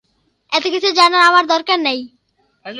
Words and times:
এত 0.51 0.65
কিছু 0.67 0.89
জানার 0.91 1.23
আমার 1.23 1.45
দরকার 1.47 1.79
নেই। 1.79 1.99